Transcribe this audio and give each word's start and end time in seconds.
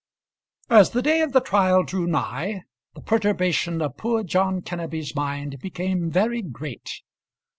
As 0.71 0.89
the 0.89 1.03
day 1.03 1.21
of 1.21 1.31
the 1.31 1.39
trial 1.39 1.83
drew 1.83 2.07
nigh, 2.07 2.63
the 2.95 3.01
perturbation 3.01 3.83
of 3.83 3.97
poor 3.97 4.23
John 4.23 4.63
Kenneby's 4.63 5.15
mind 5.15 5.59
became 5.59 6.09
very 6.09 6.41
great. 6.41 6.89